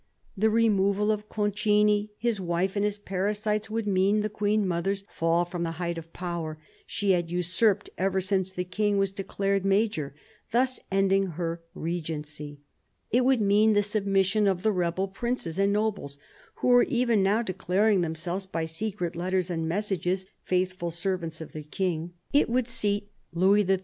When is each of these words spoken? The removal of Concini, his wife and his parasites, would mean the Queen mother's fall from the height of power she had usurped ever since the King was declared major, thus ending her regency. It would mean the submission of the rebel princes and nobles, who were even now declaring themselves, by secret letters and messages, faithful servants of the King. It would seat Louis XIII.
The 0.35 0.49
removal 0.49 1.11
of 1.11 1.29
Concini, 1.29 2.09
his 2.17 2.41
wife 2.41 2.75
and 2.75 2.83
his 2.83 2.97
parasites, 2.97 3.69
would 3.69 3.85
mean 3.85 4.21
the 4.21 4.29
Queen 4.31 4.67
mother's 4.67 5.03
fall 5.13 5.45
from 5.45 5.61
the 5.61 5.73
height 5.77 5.99
of 5.99 6.11
power 6.11 6.57
she 6.87 7.11
had 7.11 7.29
usurped 7.29 7.87
ever 7.99 8.19
since 8.19 8.49
the 8.51 8.63
King 8.63 8.97
was 8.97 9.11
declared 9.11 9.63
major, 9.63 10.15
thus 10.51 10.79
ending 10.91 11.27
her 11.37 11.61
regency. 11.75 12.61
It 13.11 13.23
would 13.25 13.41
mean 13.41 13.73
the 13.73 13.83
submission 13.83 14.47
of 14.47 14.63
the 14.63 14.71
rebel 14.71 15.07
princes 15.07 15.59
and 15.59 15.71
nobles, 15.71 16.17
who 16.55 16.69
were 16.69 16.81
even 16.85 17.21
now 17.21 17.43
declaring 17.43 18.01
themselves, 18.01 18.47
by 18.47 18.65
secret 18.65 19.15
letters 19.15 19.51
and 19.51 19.69
messages, 19.69 20.25
faithful 20.41 20.89
servants 20.89 21.41
of 21.41 21.51
the 21.51 21.61
King. 21.61 22.13
It 22.33 22.49
would 22.49 22.67
seat 22.67 23.11
Louis 23.33 23.63
XIII. 23.67 23.79